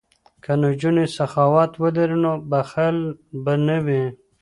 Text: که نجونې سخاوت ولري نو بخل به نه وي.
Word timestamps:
که 0.43 0.51
نجونې 0.63 1.05
سخاوت 1.17 1.71
ولري 1.81 2.17
نو 2.23 2.33
بخل 2.51 2.97
به 3.43 3.53
نه 3.67 3.77
وي. 3.85 4.03